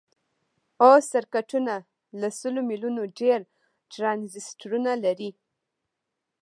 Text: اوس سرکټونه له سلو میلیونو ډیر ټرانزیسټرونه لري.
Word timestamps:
اوس 0.83 1.03
سرکټونه 1.13 1.73
له 2.19 2.27
سلو 2.39 2.59
میلیونو 2.69 3.01
ډیر 3.19 3.39
ټرانزیسټرونه 3.93 4.91
لري. 5.03 5.29